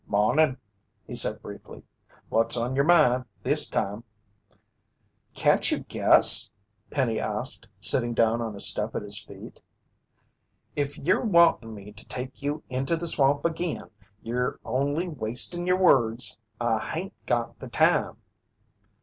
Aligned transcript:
"'Mawnin'," 0.07 0.57
he 1.05 1.13
said 1.13 1.43
briefly. 1.43 1.83
"What's 2.29 2.57
on 2.57 2.75
yer 2.75 2.83
mind 2.83 3.25
this 3.43 3.69
time?" 3.69 4.03
"Can't 5.35 5.69
you 5.69 5.77
guess?" 5.81 6.49
Penny 6.89 7.19
asked, 7.19 7.67
sitting 7.79 8.15
down 8.15 8.41
on 8.41 8.55
a 8.55 8.59
step 8.61 8.95
at 8.95 9.03
his 9.03 9.19
feet. 9.19 9.61
"If 10.75 10.97
yer 10.97 11.21
wantin' 11.21 11.75
me 11.75 11.91
to 11.91 12.05
take 12.07 12.41
you 12.41 12.63
into 12.67 12.95
the 12.97 13.05
swamp 13.05 13.45
agin, 13.45 13.91
yer 14.23 14.59
only 14.65 15.07
wastin' 15.07 15.67
yer 15.67 15.77
words. 15.77 16.39
I 16.59 16.79
hain't 16.79 17.13
got 17.27 17.59
the 17.59 17.69
time." 17.69 18.17